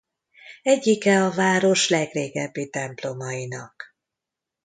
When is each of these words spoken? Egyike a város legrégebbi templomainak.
Egyike 0.63 1.23
a 1.25 1.31
város 1.31 1.89
legrégebbi 1.89 2.69
templomainak. 2.69 3.83